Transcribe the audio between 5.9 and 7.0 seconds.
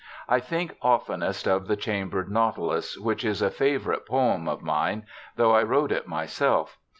it myself.